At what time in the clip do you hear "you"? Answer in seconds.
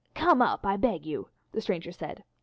1.05-1.29